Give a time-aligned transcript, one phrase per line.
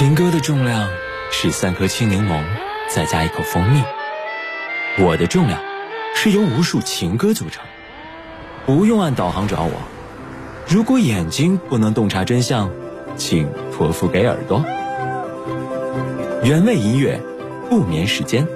[0.00, 0.88] 情歌的重量
[1.30, 2.42] 是三颗青柠檬，
[2.88, 3.82] 再加一口蜂蜜。
[4.98, 5.60] 我的重量
[6.16, 7.62] 是由无数情歌组成。
[8.64, 9.72] 不用按导航找我。
[10.66, 12.70] 如果眼睛不能洞察真相，
[13.18, 14.64] 请托付给耳朵。
[16.44, 17.20] 原味音乐，
[17.68, 18.48] 不眠时间，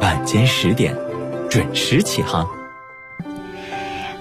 [0.00, 0.96] 晚间十点
[1.48, 2.48] 准时起航。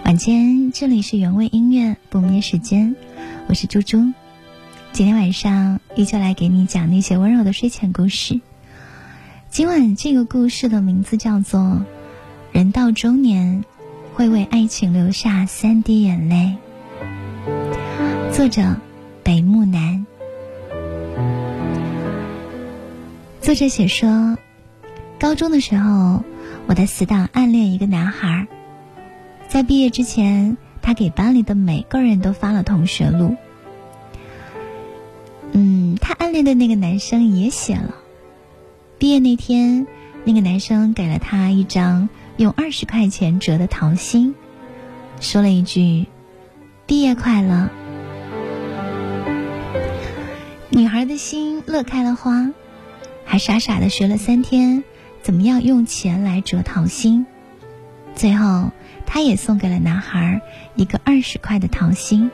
[0.06, 2.96] 晚间，这里是原味音乐不眠时间，
[3.48, 4.14] 我是猪猪。
[4.94, 8.42] 今天晚上依旧来给你讲那些温柔的睡前故事。
[9.50, 11.62] 今晚这个故事的名字叫做
[12.52, 13.64] 《人到中年
[14.14, 16.58] 会为爱情留下三滴眼泪》，
[18.34, 18.76] 作者
[19.24, 20.06] 北木南。
[23.40, 24.38] 作者写说，
[25.18, 26.22] 高中的时候，
[26.68, 28.46] 我的死党暗恋一个男孩，
[29.48, 33.38] 在毕业之前，他给班里的每个人都发了同学录。
[36.32, 37.96] 恋的那个男生也写了。
[38.98, 39.88] 毕业那天，
[40.24, 44.36] 那个男生给了他一张用二十块钱折的桃心，
[45.20, 46.08] 说了一句
[46.86, 47.70] ：“毕业快乐。”
[50.70, 52.52] 女孩的心乐开了花，
[53.26, 54.84] 还傻傻的学了三天
[55.22, 57.26] 怎么样用钱来折桃心。
[58.16, 58.72] 最后，
[59.06, 60.42] 她也送给了男孩
[60.76, 62.32] 一个二十块的桃心。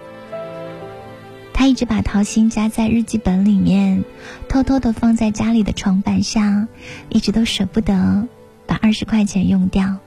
[1.58, 4.06] 他一直把桃心夹在日记本里面，
[4.48, 6.68] 偷偷的放在家里的床板上，
[7.10, 8.28] 一直都舍不得
[8.68, 9.98] 把二十块钱用掉。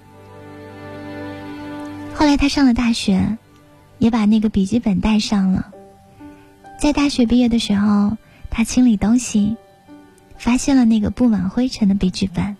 [2.14, 3.36] 后来他上了大学，
[3.98, 5.72] 也把那个笔记本带上了。
[6.78, 8.16] 在大学毕业的时候，
[8.48, 9.56] 他清理东西，
[10.38, 12.56] 发现了那个布满灰尘的笔记本。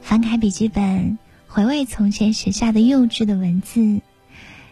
[0.00, 4.00] 翻开笔记本，回味从前写下的幼稚的文字，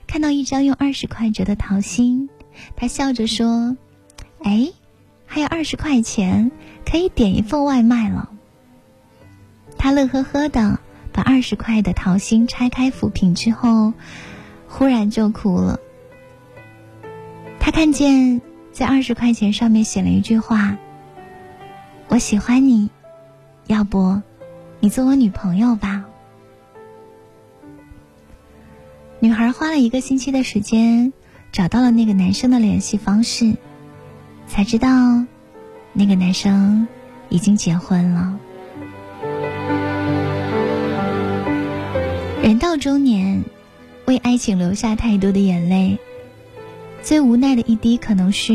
[0.06, 2.30] 看到一张用二十块折的桃心。
[2.76, 3.76] 他笑着说
[4.42, 4.72] ：“哎，
[5.26, 6.50] 还有二十块钱，
[6.84, 8.30] 可以点一份外卖了。”
[9.78, 10.80] 他乐呵呵的
[11.12, 13.92] 把二十块的桃心拆开抚平之后，
[14.68, 15.78] 忽然就哭了。
[17.60, 18.40] 他看见
[18.72, 20.76] 在二十块钱上面写了一句话
[22.08, 22.90] ：“我喜欢你，
[23.66, 24.22] 要不
[24.80, 26.04] 你做我女朋友吧？”
[29.18, 31.12] 女孩花了一个星期的时间。
[31.56, 33.56] 找到了那个男生的联系方式，
[34.46, 35.24] 才知道
[35.94, 36.86] 那个男生
[37.30, 38.38] 已经结婚了。
[42.42, 43.42] 人到中年，
[44.04, 45.96] 为爱情流下太多的眼泪，
[47.02, 48.52] 最无奈的一滴可能是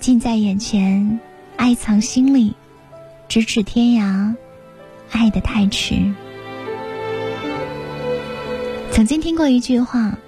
[0.00, 1.20] 近在眼前，
[1.56, 2.56] 爱藏心里，
[3.28, 4.34] 咫尺天涯，
[5.12, 5.94] 爱得太迟。
[8.90, 10.18] 曾经听过一句话。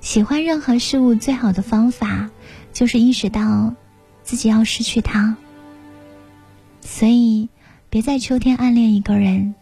[0.00, 2.30] 喜欢任何事物最好的方法，
[2.72, 3.74] 就是意识到
[4.22, 5.36] 自己要失去他。
[6.80, 7.48] 所以，
[7.90, 9.54] 别在秋天暗恋一个人，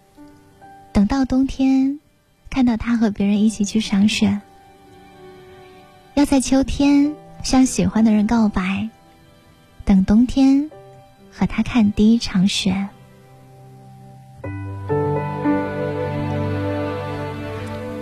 [0.93, 1.99] 等到冬天，
[2.51, 4.41] 看到他和别人一起去赏雪。
[6.15, 8.89] 要在秋天向喜欢的人告白，
[9.85, 10.71] 等冬天
[11.31, 12.89] 和他看第一场雪。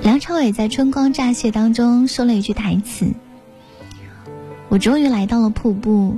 [0.07, 3.09] 梁朝伟在《春光乍泄》当中说了一句台词
[4.71, 6.17] ：“我终于来到了瀑布，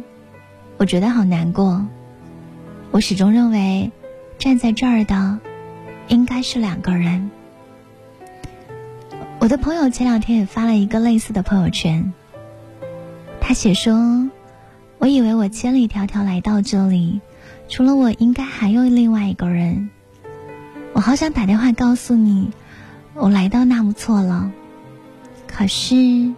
[0.77, 1.87] 我觉得好难过。
[2.91, 3.91] 我始终认为，
[4.39, 5.39] 站在这儿的
[6.09, 7.31] 应该是两个人。”
[9.41, 12.13] 我的朋友前两天也发了一个类似的朋友圈，
[13.41, 14.29] 他写说
[15.01, 17.23] ：“我以为我千里迢迢来到这里，
[17.71, 19.89] 除了我，应该还有另外一个人。
[20.93, 22.51] 我好想打电话告诉你。”
[23.21, 24.53] 我来到纳木错了，
[25.49, 26.33] 可是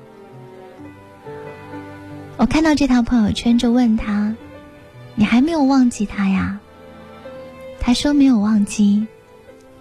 [2.39, 4.35] 我看到这条朋友圈就问他
[5.15, 6.59] ：“你还没有忘记他呀？”
[7.79, 9.07] 他说：“没有忘记，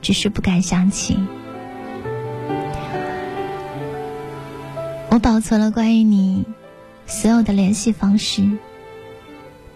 [0.02, 1.18] 只是不敢想起。”
[5.10, 6.46] 我保存了关于你
[7.08, 8.48] 所有的联系方式，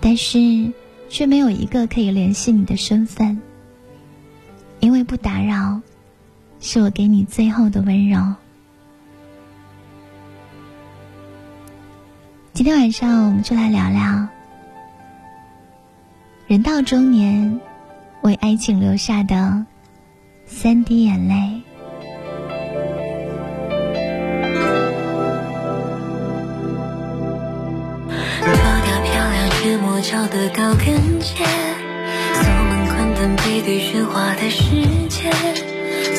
[0.02, 0.74] 但是
[1.08, 3.42] 却没有一个可以联系你的身份，
[4.82, 5.82] 因为不打扰。
[6.66, 8.18] 是我给你最后的温柔。
[12.54, 14.26] 今天晚上，我们就来聊聊
[16.48, 17.60] 人到中年
[18.22, 19.66] 为爱情留下的
[20.46, 21.62] 三滴眼泪。
[28.40, 31.44] 脱掉漂亮却磨脚的高跟鞋，
[32.34, 35.30] 锁门关灯背对喧哗的世界。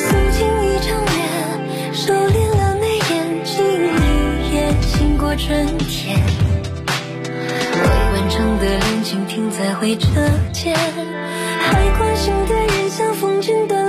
[0.05, 1.17] 素净一张脸，
[1.93, 3.13] 收敛了眉眼，
[3.43, 6.19] 仅一夜，经过春天。
[7.73, 10.07] 未完成的恋情停在回车
[10.53, 10.75] 键，
[11.59, 13.84] 还关心的人像风景的。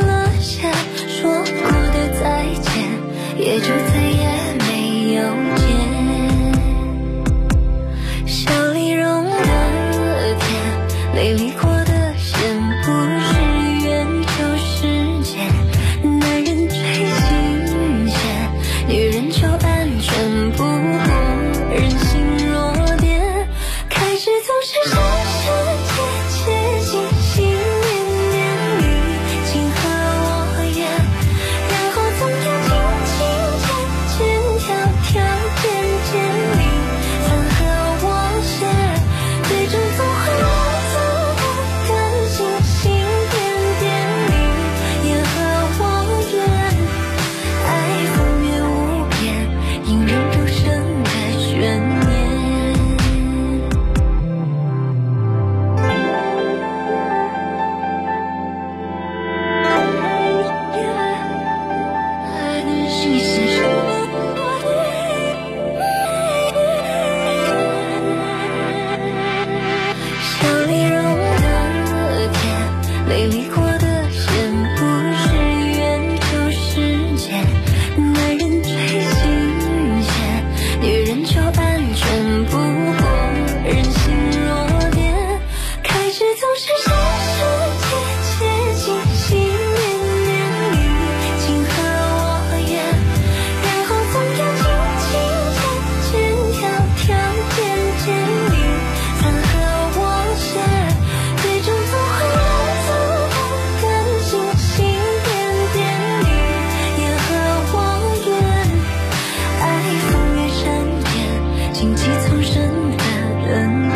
[111.78, 113.04] 荆棘丛生的
[113.46, 113.95] 人。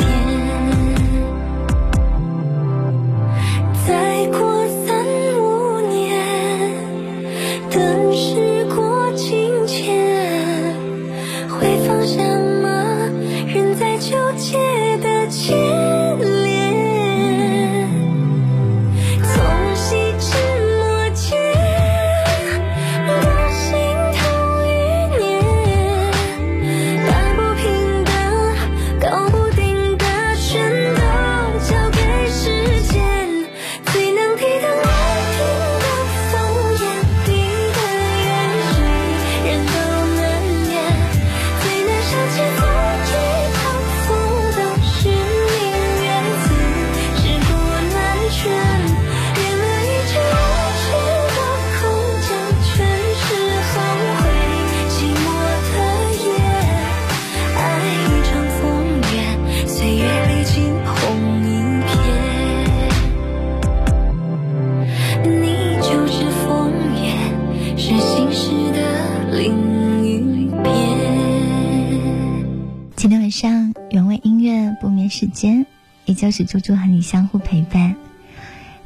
[76.20, 77.96] 就是猪猪和你相互陪伴。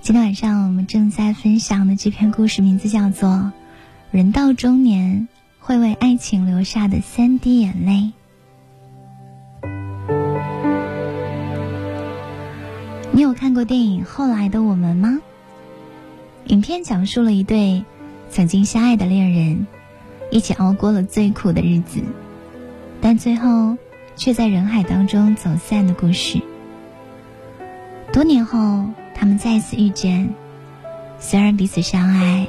[0.00, 3.28] 今天晚上我们正在分享的这篇故事名字叫做
[4.12, 5.26] 《人到中年
[5.58, 8.12] 会为爱情流下的三滴眼泪》。
[13.10, 15.18] 你有看过电影《后来的我们》吗？
[16.44, 17.84] 影片讲述了一对
[18.30, 19.66] 曾经相爱的恋人，
[20.30, 22.00] 一起熬过了最苦的日子，
[23.00, 23.76] 但最后
[24.14, 26.40] 却在人海当中走散的故事。
[28.14, 30.32] 多年后，他们再次遇见，
[31.18, 32.46] 虽然彼此相爱，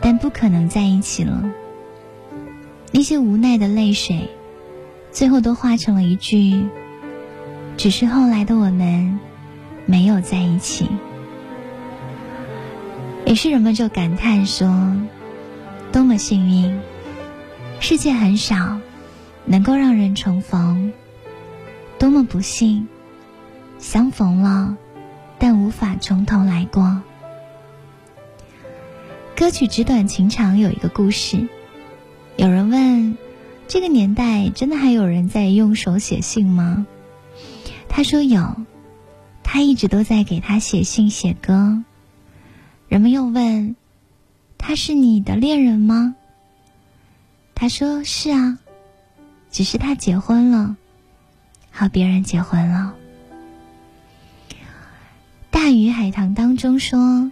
[0.00, 1.42] 但不可能在一起了。
[2.92, 4.30] 那些无奈的泪水，
[5.10, 6.68] 最后都化成了一句
[7.76, 9.18] ：“只是后来的我们
[9.86, 10.88] 没有在一起。”
[13.26, 14.96] 于是人们就感叹说
[15.90, 16.80] ：“多么幸运，
[17.80, 18.78] 世界很少
[19.46, 20.92] 能够让人重逢；
[21.98, 22.86] 多么不幸，
[23.80, 24.76] 相逢了，
[25.42, 27.02] 但无法从头来过。”
[29.34, 31.48] 歌曲《纸短情长》有一个故事，
[32.36, 33.18] 有人问
[33.66, 36.86] ：“这个年代真的还有人在用手写信吗？”
[37.90, 38.54] 他说有，
[39.42, 41.82] 他一直都在给他写信写歌。
[42.86, 43.74] 人们又问
[44.58, 46.14] ：“他是你的恋人吗？”
[47.52, 48.58] 他说：“是啊，
[49.50, 50.76] 只是他结婚了，
[51.72, 52.94] 和别人结婚了。”
[55.64, 57.30] 大鱼海棠当中说，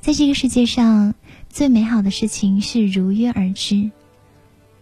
[0.00, 1.14] 在这个世界上，
[1.48, 3.92] 最美好的事情是如约而至，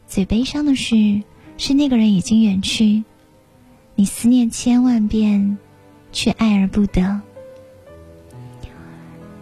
[0.08, 1.22] 最悲伤的事
[1.58, 3.04] 是那个人已经远去，
[3.94, 5.58] 你思念千万遍，
[6.10, 7.20] 却爱而不得。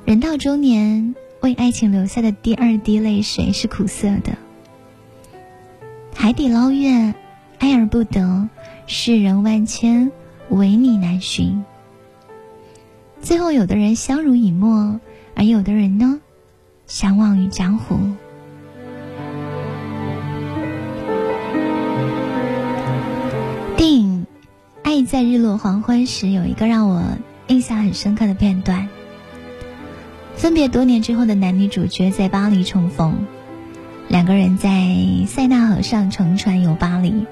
[0.05, 4.37] 人到中年，为爱情留下的第二滴泪水是苦涩的。
[6.13, 7.15] 海底捞月，
[7.61, 8.49] 爱而不得，
[8.89, 10.11] 世人万千，
[10.49, 11.65] 唯你难寻。
[13.23, 15.01] 最后，有的人相濡以沫，
[15.37, 16.21] 而有的人呢，
[16.89, 17.97] 相忘于江湖。
[23.77, 24.27] 电影
[24.83, 27.01] 《爱在日落黄昏时》有一个让我
[27.47, 28.89] 印象很深刻的片段。
[30.35, 33.25] 分别多年之后的男女主角在巴黎重逢，
[34.09, 34.97] 两个人在
[35.29, 37.25] 塞纳河上乘船游巴黎。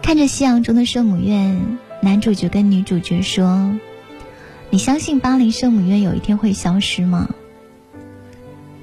[0.00, 3.78] 看着夕阳中的圣母院，男主角跟女主角说
[4.72, 7.28] ：“你相信巴黎圣母院有一天会消失吗？”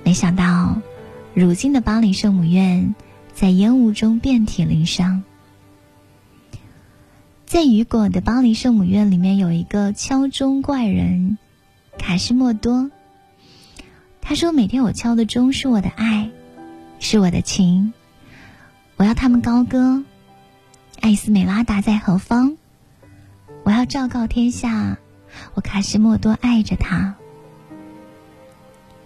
[0.05, 0.79] 没想到，
[1.33, 2.93] 如今的巴黎圣母院
[3.33, 5.23] 在烟雾中遍体鳞伤。
[7.47, 11.39] 在雨果的巴黎圣母院里面有一个敲钟怪人。
[11.97, 12.91] 卡西莫多。
[14.21, 16.29] 他说：“每天我敲的钟是我的爱，
[16.99, 17.93] 是我的情。
[18.95, 20.03] 我要他们高歌。
[21.01, 22.57] 艾斯美拉达在何方？
[23.63, 24.99] 我要昭告天下，
[25.53, 27.15] 我卡西莫多爱着他。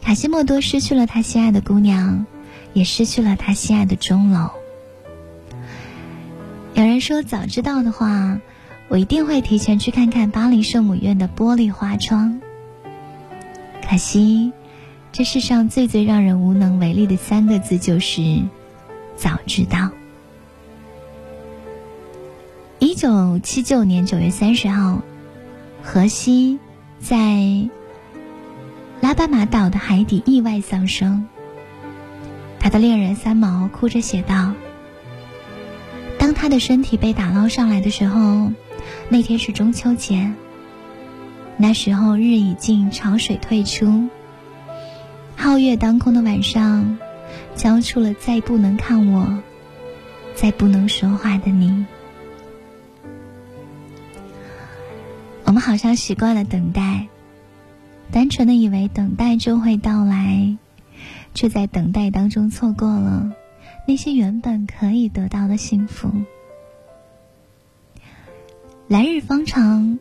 [0.01, 2.25] 卡西莫多失去了他心爱的姑娘，
[2.73, 4.49] 也失去了他心爱的钟楼。
[6.73, 8.39] 有人说，早知道的话，
[8.87, 12.41] 我一定会提前去看看巴黎圣母院的玻璃花窗。”
[13.87, 14.51] 可惜，
[15.11, 18.41] 这世上最最让人无能为力的三个字就是
[19.15, 19.91] “早知道”。
[22.79, 25.01] 一九七九年九月三十号，
[25.85, 26.59] 荷西
[26.99, 27.69] 在
[29.01, 31.27] 拉巴马岛的海底意外丧生。
[32.57, 34.53] 他的恋人三毛哭着写道
[36.17, 38.51] ：“当他的身体被打捞上来的时候，
[39.09, 40.31] 那天是中秋节。”
[41.57, 44.07] 那时候日已尽，潮水退出，
[45.37, 46.97] 皓月当空的晚上，
[47.55, 49.37] 交出了再不能看我，
[50.33, 51.85] 再不能说话的你。
[55.53, 57.09] 我们好像习惯了等待，
[58.11, 60.57] 单纯的以为等待就会到来，
[61.35, 63.31] 却在等待当中错过了
[63.87, 66.09] 那些原本可以得到的幸福。
[68.87, 69.99] 来日方长。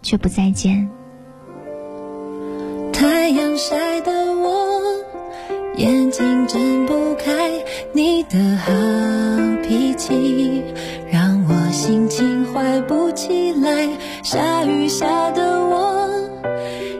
[0.00, 0.88] 却不再见。
[2.92, 4.80] 太阳晒得我
[5.76, 7.50] 眼睛睁不开，
[7.94, 8.70] 你的好
[9.62, 10.62] 脾气
[11.74, 13.88] 心情坏不起来。
[14.22, 16.08] 下雨下的我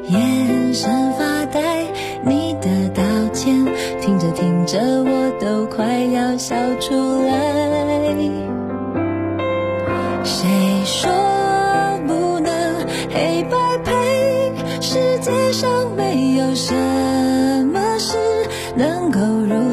[0.08, 1.86] 眼神发呆，
[2.24, 3.02] 你的道
[3.32, 3.64] 歉
[4.00, 6.92] 听着听着我都快要笑出
[7.24, 8.14] 来。
[10.24, 10.48] 谁
[10.84, 11.08] 说？
[18.76, 19.63] 懂得我的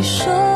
[0.00, 0.49] 你说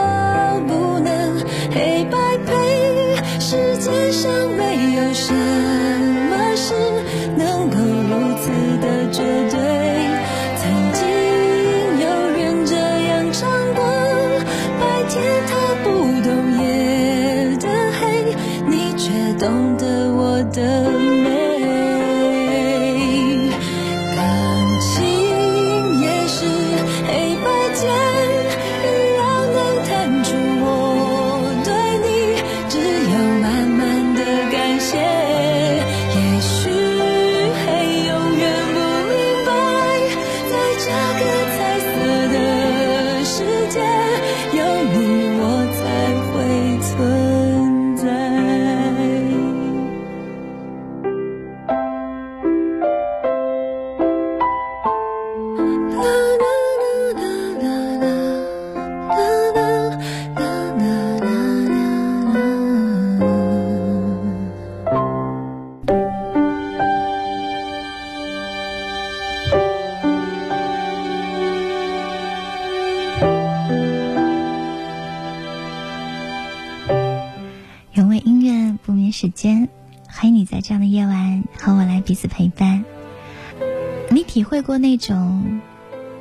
[84.35, 85.61] 体会过那种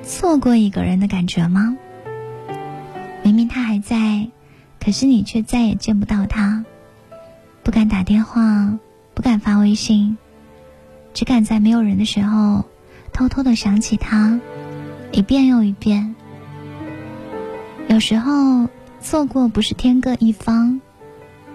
[0.04, 1.76] 错过一个人的感觉吗？
[3.24, 4.30] 明明他还在，
[4.80, 6.64] 可是你却再也见不到他，
[7.64, 8.78] 不敢打电话，
[9.16, 10.16] 不敢发微信，
[11.16, 12.66] 只敢在没有人的时候
[13.12, 14.40] 偷偷的想起他，
[15.12, 16.14] 一遍又一遍。
[17.88, 18.70] 有时候
[19.02, 20.82] 错过不是天各一方，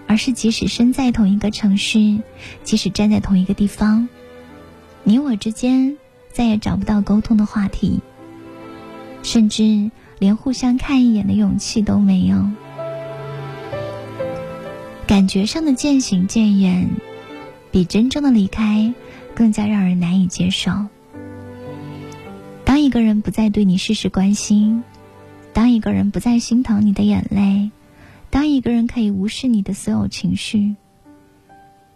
[0.07, 2.19] 而是即使身在同一个城市，
[2.65, 4.09] 即使站在同一个地方，
[5.05, 5.97] 你我之间
[6.39, 7.99] 再也找不到沟通的话题，
[9.23, 12.49] 甚至连互相看一眼的勇气都没有。
[15.05, 16.91] 感觉上的渐行渐远，
[17.71, 18.93] 比真正的离开
[19.35, 20.71] 更加让人难以接受。
[22.63, 24.81] 当一个人不再对你事事关心。
[25.51, 27.69] 当一个人不再心疼你的眼泪，
[28.29, 30.77] 当一个人可以无视你的所有情绪，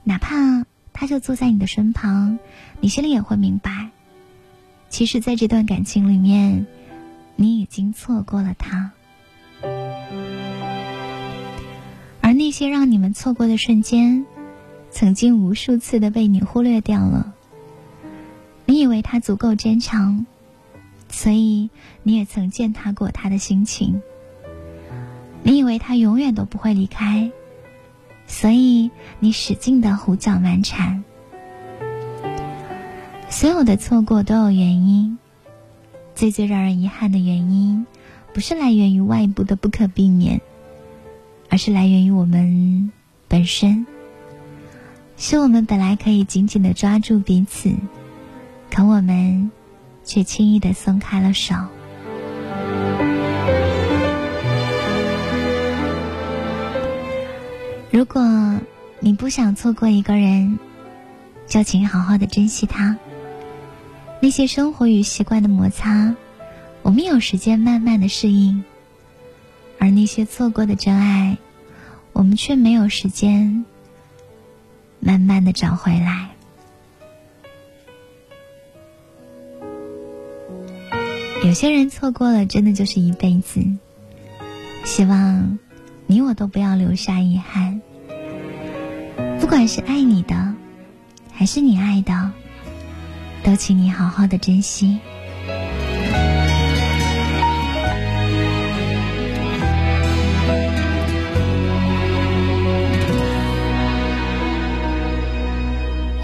[0.03, 2.39] 哪怕他就坐在你的身旁，
[2.81, 3.91] 你心里也会明白，
[4.93, 6.67] 其实，在这段感情里面，
[7.35, 8.91] 你已经错过了他。
[12.21, 14.27] 而那些让你们错过的瞬间，
[14.91, 17.33] 曾经无数次的被你忽略掉了。
[18.67, 20.27] 你以为他足够坚强。
[21.09, 21.71] 所以，
[22.03, 23.99] 你也曾践踏过他的心情。
[25.41, 27.31] 你以为他永远都不会离开，
[28.27, 31.03] 所以你使劲的胡搅蛮缠。
[33.33, 35.17] 所有的错过都有原因，
[36.13, 37.87] 最最让人遗憾的原因，
[38.31, 40.39] 不是来源于外部的不可避免，
[41.49, 42.91] 而是来源于我们
[43.27, 43.87] 本身。
[45.17, 47.73] 是我们本来可以紧紧的抓住彼此，
[48.69, 49.51] 可我们。
[50.05, 51.55] 却轻易的松开了手。
[57.89, 58.21] 如果
[58.99, 60.59] 你不想错过一个人，
[61.47, 62.97] 就请好好的珍惜他。
[64.23, 66.15] 那些生活与习惯的摩擦，
[66.81, 68.63] 我们有时间慢慢的适应；
[69.77, 71.37] 而那些错过的真爱，
[72.13, 73.65] 我们却没有时间
[75.01, 76.29] 慢慢的找回来。
[81.43, 83.59] 有些人错过了，真的就是一辈子。
[84.85, 85.59] 希望
[86.07, 87.81] 你我都不要留下遗憾。
[89.41, 90.55] 不管是爱你的，
[91.33, 92.31] 还是你爱的，
[93.43, 94.99] 都请你好好的珍惜。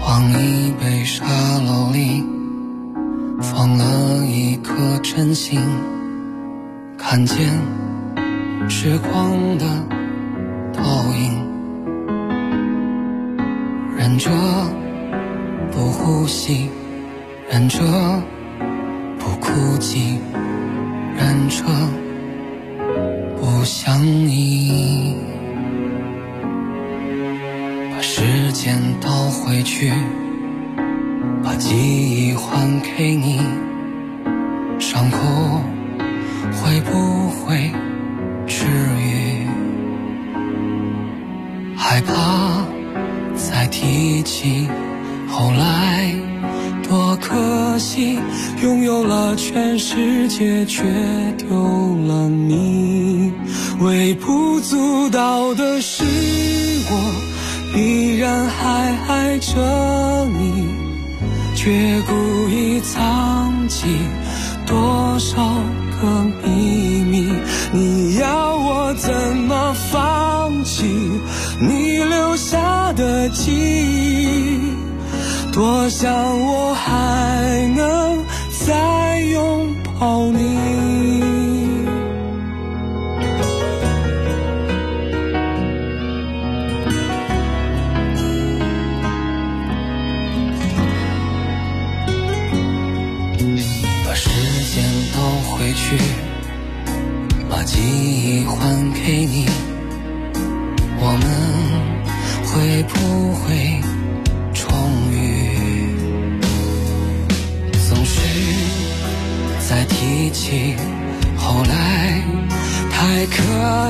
[0.02, 1.24] 往一杯沙
[1.66, 2.24] 漏里。
[3.42, 5.58] 放了一颗真心，
[6.98, 7.48] 看见
[8.68, 9.64] 时光的
[10.74, 10.82] 倒
[11.14, 11.42] 影，
[13.96, 14.30] 忍着
[15.72, 16.70] 不呼吸，
[17.52, 17.80] 忍着
[19.18, 20.20] 不哭泣，
[21.16, 21.64] 忍着
[23.40, 25.16] 不想你，
[27.90, 29.92] 把时间倒回去。
[31.42, 33.40] 把记忆还给你，
[34.78, 35.18] 伤口
[36.52, 37.72] 会不会
[38.46, 38.64] 治
[38.96, 39.44] 愈？
[41.76, 42.64] 害怕
[43.34, 44.68] 再提起，
[45.26, 46.14] 后来
[46.90, 48.18] 多可惜，
[48.64, 50.82] 拥有了全世界却
[51.38, 51.46] 丢
[52.08, 53.32] 了你。
[53.78, 56.02] 微不足道的是，
[56.90, 60.66] 我依然还爱着你。
[61.54, 63.86] 却故意藏起
[64.66, 65.36] 多少
[66.02, 67.28] 个秘密？
[67.72, 70.84] 你要我怎么放弃
[71.60, 74.09] 你留下的记忆？
[75.52, 78.24] 多想我还能
[78.66, 80.79] 再拥抱你。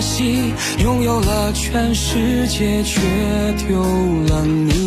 [0.00, 3.00] 惜，拥有了全世界却
[3.68, 3.82] 丢
[4.28, 4.79] 了你。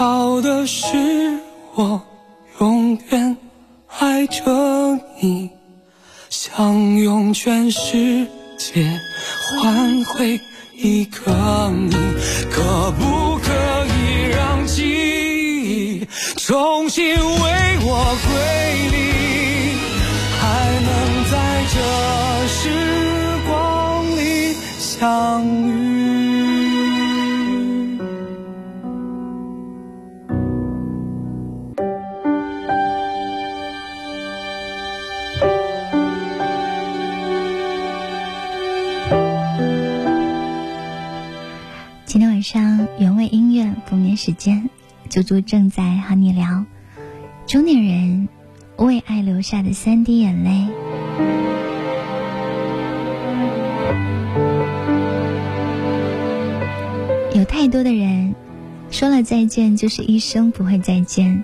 [0.00, 1.38] 好的是，
[1.74, 2.00] 我
[44.22, 44.68] 时间，
[45.08, 46.66] 猪猪正在和你聊
[47.46, 48.28] 中年人
[48.76, 50.68] 为爱流下的三滴眼泪。
[57.34, 58.34] 有太多的人
[58.90, 61.42] 说了再见，就是一生不会再见；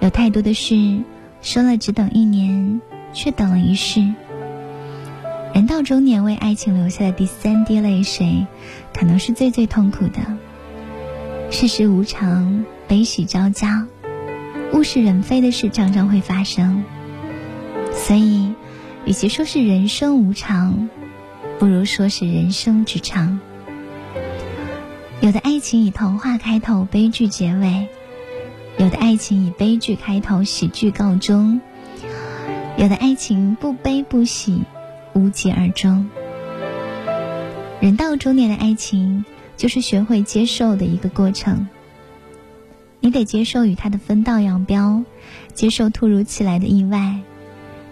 [0.00, 1.02] 有太多的事
[1.40, 2.82] 说了只等一年，
[3.14, 4.12] 却等了一世。
[5.54, 8.46] 人到中年，为爱情流下的第三滴泪水，
[8.92, 10.20] 可能是最最痛苦的。
[11.52, 13.86] 世事无常，悲喜交加，
[14.72, 16.82] 物是人非的事常常会发生。
[17.92, 18.54] 所以，
[19.04, 20.88] 与其说是人生无常，
[21.58, 23.38] 不如说是人生之长。
[25.20, 27.86] 有的爱情以童话开头，悲剧结尾；
[28.78, 31.60] 有的爱情以悲剧开头，喜剧告终；
[32.78, 34.62] 有的爱情不悲不喜。
[35.14, 36.08] 无疾而终。
[37.80, 39.26] 人到中年的爱情，
[39.62, 41.68] 就是学会接受的一个过程。
[42.98, 45.04] 你得接受与他的分道扬镳，
[45.54, 47.20] 接受突如其来的意外，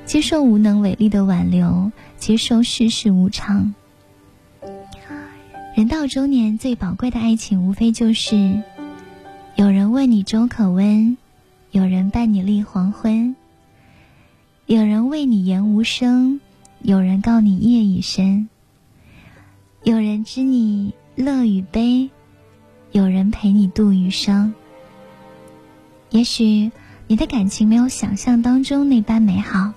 [0.05, 3.73] 接受无能为力的挽留，接受世事无常。
[5.77, 8.61] 人到中年，最宝贵的爱情，无非就是
[9.55, 11.17] 有人问你粥可温，
[11.71, 13.37] 有人伴你立黄昏，
[14.67, 16.41] 有人为你言无声。
[16.83, 18.49] 有人告你夜已深，
[19.85, 22.11] 有人知你乐与悲，
[22.93, 24.55] 有人陪你度余生。
[26.11, 26.71] 也许
[27.07, 29.73] 你的感情没有想象当中那般美好，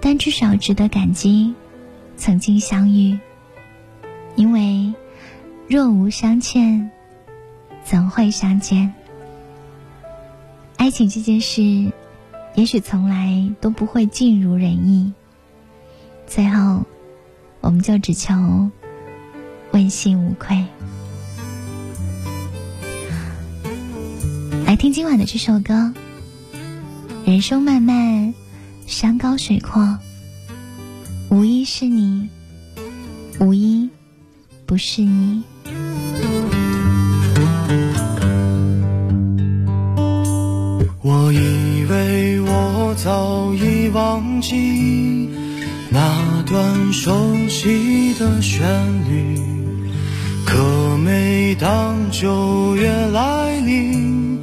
[0.00, 1.54] 但至少值得感激
[2.16, 3.18] 曾经相遇。
[4.34, 4.92] 因为
[5.68, 6.90] 若无相欠，
[7.82, 8.92] 怎会相见？
[10.76, 11.90] 爱情这件事，
[12.54, 15.12] 也许从来都不会尽如人意。
[16.26, 16.84] 最后，
[17.60, 18.34] 我们就只求
[19.76, 20.64] 问心无愧。
[24.64, 25.74] 来听今晚的这首歌，
[27.26, 28.32] 《人生漫漫，
[28.86, 29.82] 山高水阔》，
[31.28, 32.26] 无一是你，
[33.38, 33.90] 无一
[34.64, 35.42] 不是你。
[41.02, 45.28] 我以为我早已忘记。
[45.90, 48.66] 那段熟悉的旋
[49.08, 49.38] 律，
[51.66, 54.38] 当九月来临，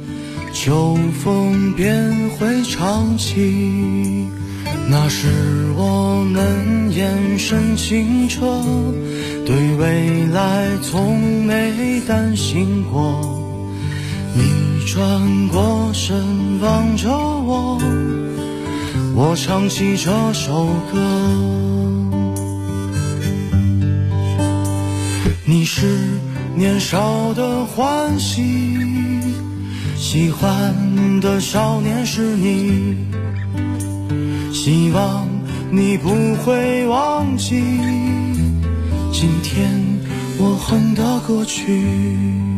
[0.52, 4.28] 秋风便会唱起。
[4.90, 8.62] 那时我们眼神清澈，
[9.46, 13.18] 对未来从没担心过。
[14.34, 17.80] 你转过身望着我。
[19.14, 21.00] 我唱起这首歌，
[25.46, 25.86] 你是
[26.56, 28.78] 年少的欢喜，
[29.96, 32.96] 喜欢的少年是你，
[34.52, 35.28] 希望
[35.72, 37.60] 你不会忘记
[39.12, 39.68] 今天
[40.38, 42.53] 我哼的歌曲。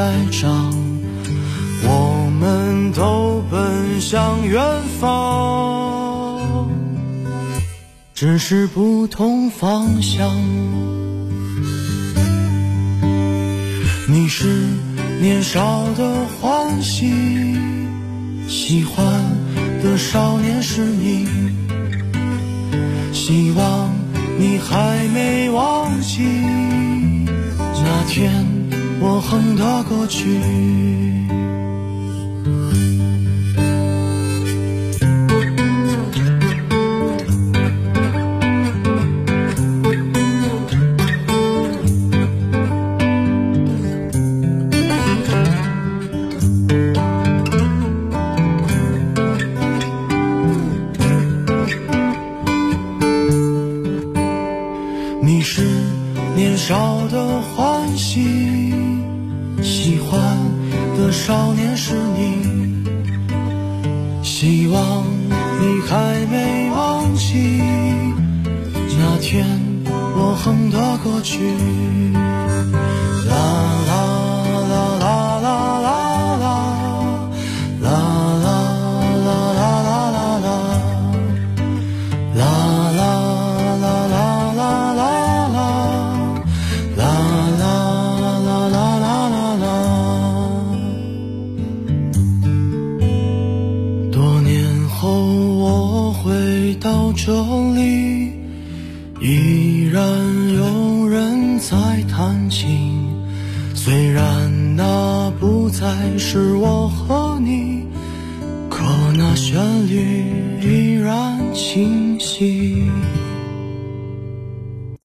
[0.00, 0.72] 在长，
[1.82, 4.58] 我们都奔向远
[4.98, 6.66] 方，
[8.14, 10.26] 只是不同方向。
[14.08, 14.48] 你是
[15.20, 17.12] 年少的欢喜，
[18.48, 19.04] 喜欢
[19.82, 21.28] 的少年是你，
[23.12, 23.90] 希望
[24.38, 26.22] 你还没忘记
[27.82, 28.46] 那天
[29.00, 31.39] 我哼的歌曲。
[64.40, 65.04] 希望
[65.60, 67.58] 你还没忘记
[68.98, 69.46] 那天
[69.86, 71.38] 我哼的歌曲。